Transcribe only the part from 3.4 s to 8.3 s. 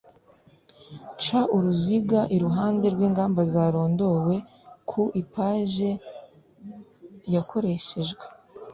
zarondowe ku ipaje y wakoresheje